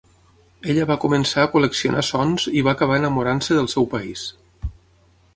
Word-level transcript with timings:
Ella 0.73 0.85
va 0.91 0.95
començar 1.01 1.43
a 1.43 1.49
col·leccionar 1.55 2.05
sons 2.07 2.45
i 2.61 2.63
va 2.67 2.73
acabar 2.77 2.97
enamorant-se 3.01 3.57
del 3.59 3.69
seu 3.75 3.87
país. 3.93 4.25